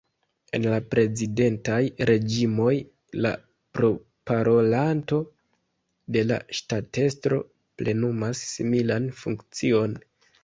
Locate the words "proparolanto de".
3.79-6.23